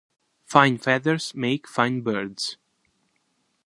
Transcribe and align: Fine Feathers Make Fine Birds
Fine 0.45 0.79
Feathers 0.79 1.35
Make 1.35 1.67
Fine 1.67 2.01
Birds 2.01 2.57